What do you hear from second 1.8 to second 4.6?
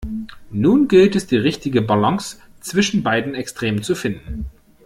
Balance zwischen beiden Extremen zu finden.